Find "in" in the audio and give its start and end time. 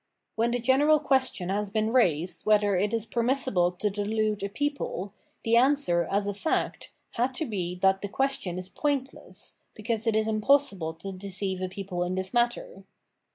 12.03-12.15